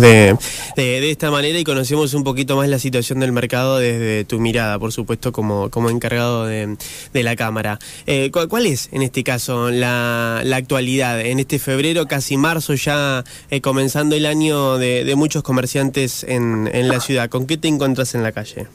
De, 0.00 0.38
de, 0.74 1.10
esta 1.10 1.30
manera 1.30 1.58
y 1.58 1.64
conocemos 1.64 2.14
un 2.14 2.24
poquito 2.24 2.56
más 2.56 2.66
la 2.66 2.78
situación 2.78 3.20
del 3.20 3.30
mercado 3.30 3.76
desde 3.76 4.24
tu 4.24 4.40
mirada, 4.40 4.78
por 4.78 4.90
supuesto, 4.90 5.32
como, 5.32 5.68
como 5.68 5.90
encargado 5.90 6.46
de, 6.46 6.78
de 7.12 7.22
la 7.22 7.36
Cámara. 7.36 7.78
Eh, 8.06 8.30
¿cuál, 8.32 8.64
es, 8.64 8.88
en 8.92 9.02
este 9.02 9.22
caso, 9.22 9.70
la, 9.70 10.40
la, 10.44 10.56
actualidad? 10.56 11.20
En 11.20 11.38
este 11.38 11.58
febrero, 11.58 12.08
casi 12.08 12.38
marzo, 12.38 12.72
ya 12.72 13.22
eh, 13.50 13.60
comenzando 13.60 14.16
el 14.16 14.24
año 14.24 14.78
de, 14.78 15.04
de 15.04 15.14
muchos 15.14 15.42
comerciantes 15.42 16.24
en, 16.24 16.70
en, 16.72 16.88
la 16.88 16.98
ciudad. 16.98 17.28
¿Con 17.28 17.46
qué 17.46 17.58
te 17.58 17.68
encuentras 17.68 18.14
en 18.14 18.22
la 18.22 18.32
calle? 18.32 18.68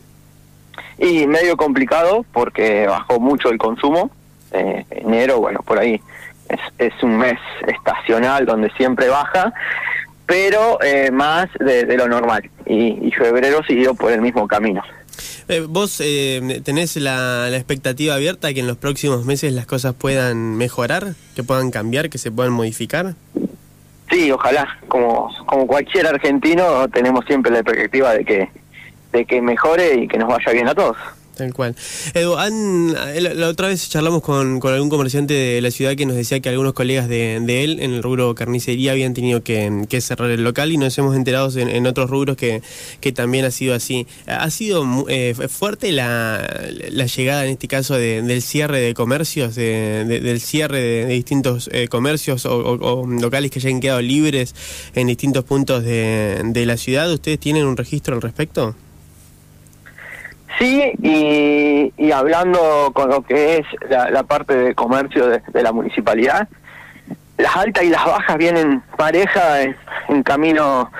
Y 0.99 1.25
medio 1.25 1.57
complicado 1.57 2.25
porque 2.31 2.85
bajó 2.85 3.19
mucho 3.19 3.49
el 3.49 3.57
consumo. 3.57 4.11
Eh, 4.51 4.85
enero, 4.91 5.39
bueno, 5.39 5.61
por 5.65 5.79
ahí 5.79 5.99
es, 6.47 6.59
es 6.77 6.93
un 7.01 7.17
mes 7.17 7.39
estacional 7.67 8.45
donde 8.45 8.69
siempre 8.77 9.09
baja 9.09 9.51
pero 10.27 10.77
eh, 10.83 11.09
más 11.09 11.47
de, 11.59 11.97
lo 11.97 12.07
normal. 12.07 12.47
Y, 12.67 13.11
febrero 13.11 13.63
siguió 13.65 13.95
por 13.95 14.11
el 14.11 14.21
mismo 14.21 14.47
camino. 14.47 14.83
Eh, 15.47 15.65
¿Vos 15.67 15.99
eh, 16.03 16.61
tenés 16.63 16.97
la, 16.97 17.49
expectativa 17.55 18.13
abierta 18.13 18.53
que 18.53 18.59
en 18.59 18.67
los 18.67 18.77
próximos 18.77 19.25
meses 19.25 19.53
las 19.53 19.65
cosas 19.65 19.95
puedan 19.95 20.55
mejorar, 20.57 21.15
que 21.35 21.43
puedan 21.43 21.71
cambiar, 21.71 22.09
que 22.09 22.17
se 22.17 22.29
puedan 22.29 22.51
modificar? 22.51 23.15
Sí, 24.11 24.29
ojalá. 24.31 24.67
Como, 24.89 25.33
como 25.45 25.65
cualquier 25.65 26.05
argentino 26.05 26.87
tenemos 26.89 27.25
siempre 27.25 27.51
la 27.51 27.63
perspectiva 27.63 28.13
de 28.13 28.25
que, 28.25 28.49
de 29.13 29.25
que 29.25 29.41
mejore 29.41 29.95
y 29.95 30.07
que 30.07 30.17
nos 30.17 30.27
vaya 30.27 30.51
bien 30.51 30.67
a 30.67 30.75
todos. 30.75 30.97
Tal 31.37 31.53
cual. 31.53 31.75
Edu, 32.15 32.35
la, 32.35 33.47
otra 33.47 33.67
vez 33.67 33.89
charlamos 33.89 34.23
con, 34.23 34.59
con, 34.59 34.73
algún 34.73 34.89
comerciante 34.89 35.35
de 35.35 35.61
la 35.61 35.69
ciudad 35.69 35.95
que 35.95 36.07
nos 36.07 36.15
decía 36.15 36.39
que 36.39 36.49
algunos 36.49 36.73
colegas 36.73 37.07
de, 37.07 37.39
de 37.39 37.63
él 37.63 37.79
en 37.79 37.93
el 37.93 38.01
rubro 38.01 38.33
carnicería 38.33 38.93
habían 38.93 39.13
tenido 39.13 39.43
que, 39.43 39.85
cerrar 40.01 40.31
el 40.31 40.43
local 40.43 40.71
y 40.71 40.77
nos 40.77 40.97
hemos 40.97 41.15
enterado 41.15 41.49
en, 41.59 41.85
otros 41.85 42.09
rubros 42.09 42.37
que, 42.37 42.63
que, 43.01 43.11
también 43.11 43.45
ha 43.45 43.51
sido 43.51 43.75
así. 43.75 44.07
¿Ha 44.25 44.49
sido 44.49 45.05
eh, 45.09 45.35
fuerte 45.47 45.91
la, 45.91 46.69
la, 46.89 47.05
llegada 47.05 47.45
en 47.45 47.51
este 47.51 47.67
caso 47.67 47.93
del 47.95 48.41
cierre 48.41 48.79
de 48.79 48.95
comercios, 48.95 49.53
de, 49.53 50.05
del 50.05 50.39
cierre 50.39 50.79
de, 50.79 51.05
distintos 51.05 51.69
eh, 51.71 51.87
comercios 51.87 52.47
o, 52.47 53.05
locales 53.07 53.51
que 53.51 53.59
hayan 53.59 53.79
quedado 53.79 54.01
libres 54.01 54.55
en 54.95 55.05
distintos 55.05 55.43
puntos 55.43 55.83
de, 55.83 56.41
de 56.45 56.65
la 56.65 56.77
ciudad? 56.77 57.11
¿Ustedes 57.11 57.39
tienen 57.39 57.65
un 57.67 57.77
registro 57.77 58.15
al 58.15 58.23
respecto? 58.23 58.75
Sí, 60.59 60.91
y, 61.03 62.11
hablando 62.11 62.91
con 62.93 63.09
lo 63.09 63.21
que 63.21 63.57
es 63.57 63.65
la, 63.89 64.23
parte 64.23 64.55
de 64.55 64.75
comercio 64.75 65.27
de, 65.27 65.63
la 65.63 65.71
municipalidad, 65.71 66.47
las 67.37 67.55
altas 67.55 67.83
y 67.83 67.89
las 67.89 68.03
bajas 68.03 68.37
vienen 68.37 68.81
pareja 68.97 69.61
en, 69.61 70.23
camino 70.23 70.91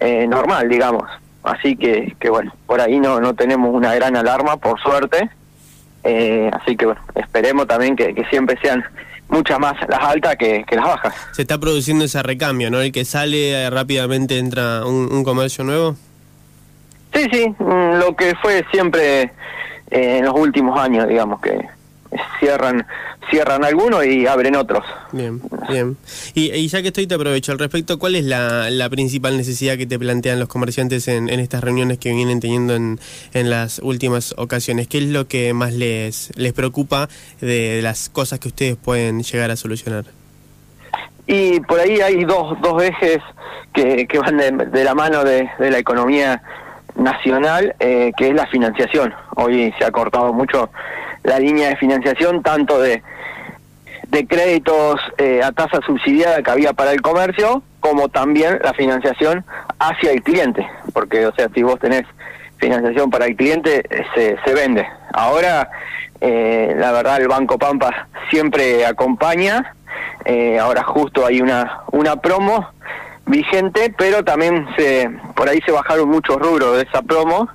eh, 0.00 0.26
normal, 0.26 0.68
digamos. 0.68 1.04
Así 1.42 1.76
que, 1.76 2.14
que 2.20 2.28
bueno, 2.28 2.52
por 2.66 2.80
ahí 2.80 2.98
no, 2.98 3.20
no 3.20 3.34
tenemos 3.34 3.72
una 3.72 3.94
gran 3.94 4.16
alarma, 4.16 4.58
por 4.58 4.78
suerte. 4.80 5.30
Eh, 6.04 6.50
así 6.52 6.76
que 6.76 6.86
bueno, 6.86 7.00
esperemos 7.14 7.66
también 7.66 7.96
que, 7.96 8.14
siempre 8.28 8.58
sean 8.60 8.84
muchas 9.28 9.58
más 9.58 9.74
las 9.88 10.00
altas 10.00 10.36
que, 10.36 10.64
las 10.72 10.84
bajas. 10.84 11.14
Se 11.32 11.42
está 11.42 11.58
produciendo 11.58 12.04
ese 12.04 12.22
recambio, 12.22 12.70
¿no? 12.70 12.80
El 12.80 12.92
que 12.92 13.04
sale 13.06 13.52
eh, 13.52 13.70
rápidamente 13.70 14.38
entra 14.38 14.84
un 14.84 15.24
comercio 15.24 15.64
nuevo. 15.64 15.96
Sí, 17.16 17.26
sí, 17.32 17.48
mm, 17.58 17.98
lo 17.98 18.14
que 18.14 18.34
fue 18.42 18.62
siempre 18.70 19.22
eh, 19.90 20.18
en 20.18 20.24
los 20.26 20.34
últimos 20.34 20.78
años, 20.78 21.08
digamos, 21.08 21.40
que 21.40 21.66
cierran 22.38 22.86
cierran 23.30 23.64
algunos 23.64 24.06
y 24.06 24.26
abren 24.26 24.54
otros. 24.54 24.84
Bien, 25.10 25.40
bien. 25.68 25.96
Y, 26.34 26.68
ya 26.68 26.80
que 26.80 26.88
estoy 26.88 27.06
te 27.06 27.14
aprovecho 27.16 27.50
al 27.50 27.58
respecto, 27.58 27.98
¿cuál 27.98 28.14
es 28.14 28.24
la, 28.24 28.70
la 28.70 28.88
principal 28.88 29.36
necesidad 29.36 29.76
que 29.76 29.86
te 29.86 29.98
plantean 29.98 30.38
los 30.38 30.48
comerciantes 30.48 31.08
en, 31.08 31.28
en 31.28 31.40
estas 31.40 31.64
reuniones 31.64 31.98
que 31.98 32.12
vienen 32.12 32.38
teniendo 32.38 32.76
en, 32.76 33.00
en, 33.34 33.50
las 33.50 33.80
últimas 33.80 34.32
ocasiones? 34.36 34.86
¿Qué 34.86 34.98
es 34.98 35.04
lo 35.06 35.26
que 35.26 35.52
más 35.54 35.72
les, 35.72 36.30
les 36.36 36.52
preocupa 36.52 37.08
de 37.40 37.80
las 37.82 38.08
cosas 38.10 38.38
que 38.38 38.48
ustedes 38.48 38.76
pueden 38.76 39.22
llegar 39.22 39.50
a 39.50 39.56
solucionar? 39.56 40.04
Y 41.26 41.58
por 41.60 41.80
ahí 41.80 42.00
hay 42.00 42.24
dos, 42.24 42.60
dos 42.62 42.80
ejes 42.80 43.18
que, 43.74 44.06
que 44.06 44.18
van 44.20 44.36
de, 44.36 44.52
de 44.52 44.84
la 44.84 44.94
mano 44.94 45.24
de, 45.24 45.50
de 45.58 45.70
la 45.72 45.78
economía 45.78 46.42
nacional, 46.96 47.74
eh, 47.78 48.12
que 48.16 48.28
es 48.28 48.34
la 48.34 48.46
financiación. 48.46 49.14
Hoy 49.36 49.72
se 49.78 49.84
ha 49.84 49.90
cortado 49.90 50.32
mucho 50.32 50.70
la 51.22 51.38
línea 51.38 51.68
de 51.68 51.76
financiación, 51.76 52.42
tanto 52.42 52.80
de, 52.80 53.02
de 54.08 54.26
créditos 54.26 55.00
eh, 55.18 55.40
a 55.42 55.52
tasa 55.52 55.80
subsidiada 55.84 56.42
que 56.42 56.50
había 56.50 56.72
para 56.72 56.92
el 56.92 57.02
comercio, 57.02 57.62
como 57.80 58.08
también 58.08 58.58
la 58.62 58.72
financiación 58.72 59.44
hacia 59.78 60.12
el 60.12 60.22
cliente. 60.22 60.66
Porque, 60.92 61.26
o 61.26 61.34
sea, 61.34 61.48
si 61.54 61.62
vos 61.62 61.78
tenés 61.78 62.04
financiación 62.58 63.10
para 63.10 63.26
el 63.26 63.36
cliente, 63.36 63.84
se, 64.14 64.36
se 64.44 64.54
vende. 64.54 64.86
Ahora, 65.12 65.70
eh, 66.20 66.74
la 66.76 66.92
verdad, 66.92 67.20
el 67.20 67.28
Banco 67.28 67.58
Pampa 67.58 68.08
siempre 68.30 68.86
acompaña. 68.86 69.74
ahora 70.60 70.82
justo 70.82 71.24
hay 71.24 71.40
una, 71.40 71.82
una 71.92 72.16
promo 72.16 72.75
vigente, 73.26 73.92
pero 73.96 74.24
también 74.24 74.66
se 74.76 75.10
por 75.34 75.48
ahí 75.48 75.60
se 75.66 75.72
bajaron 75.72 76.08
muchos 76.08 76.36
rubros 76.36 76.76
de 76.76 76.82
esa 76.84 77.02
promo, 77.02 77.48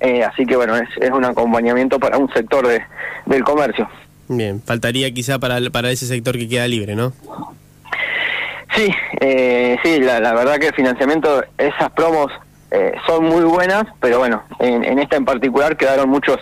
eh, 0.00 0.24
así 0.24 0.44
que 0.44 0.56
bueno, 0.56 0.76
es, 0.76 0.88
es, 1.00 1.10
un 1.10 1.24
acompañamiento 1.24 1.98
para 1.98 2.18
un 2.18 2.32
sector 2.32 2.66
de, 2.66 2.82
del 3.26 3.44
comercio. 3.44 3.88
Bien, 4.28 4.60
faltaría 4.60 5.10
quizá 5.12 5.38
para, 5.38 5.58
para 5.70 5.90
ese 5.90 6.06
sector 6.06 6.36
que 6.36 6.48
queda 6.48 6.66
libre, 6.66 6.96
¿no? 6.96 7.12
Sí, 8.74 8.88
eh, 9.20 9.76
sí, 9.84 10.00
la, 10.00 10.18
la, 10.18 10.34
verdad 10.34 10.58
que 10.58 10.68
el 10.68 10.74
financiamiento, 10.74 11.44
esas 11.58 11.90
promos 11.92 12.32
eh, 12.72 12.92
son 13.06 13.24
muy 13.24 13.44
buenas, 13.44 13.84
pero 14.00 14.18
bueno, 14.18 14.42
en, 14.58 14.82
en, 14.82 14.98
esta 14.98 15.16
en 15.16 15.24
particular 15.24 15.76
quedaron 15.76 16.08
muchos 16.08 16.38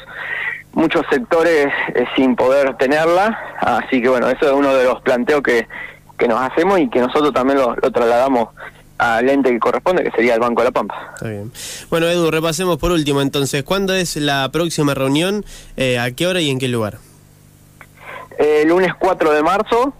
muchos 0.72 1.04
sectores 1.10 1.66
eh, 1.94 2.06
sin 2.16 2.34
poder 2.34 2.74
tenerla, 2.78 3.38
así 3.60 4.00
que 4.00 4.08
bueno, 4.08 4.30
eso 4.30 4.46
es 4.46 4.52
uno 4.52 4.74
de 4.74 4.84
los 4.84 5.02
planteos 5.02 5.42
que, 5.42 5.66
que 6.18 6.28
nos 6.28 6.40
hacemos 6.40 6.78
y 6.80 6.88
que 6.88 7.00
nosotros 7.00 7.32
también 7.32 7.58
lo, 7.58 7.74
trasladamos 7.74 8.50
al 8.98 9.28
ente 9.28 9.50
que 9.50 9.58
corresponde, 9.58 10.04
que 10.04 10.10
sería 10.12 10.34
el 10.34 10.40
Banco 10.40 10.62
de 10.62 10.68
la 10.68 10.72
Pampa. 10.72 11.12
Está 11.14 11.28
bien. 11.28 11.50
Bueno, 11.90 12.06
Edu, 12.06 12.30
repasemos 12.30 12.78
por 12.78 12.92
último 12.92 13.20
entonces, 13.20 13.64
¿cuándo 13.64 13.94
es 13.94 14.16
la 14.16 14.48
próxima 14.52 14.94
reunión? 14.94 15.44
Eh, 15.76 15.98
¿A 15.98 16.10
qué 16.12 16.26
hora 16.26 16.40
y 16.40 16.50
en 16.50 16.58
qué 16.58 16.68
lugar? 16.68 16.98
El 18.38 18.68
lunes 18.68 18.92
4 18.98 19.32
de 19.32 19.42
marzo 19.42 19.94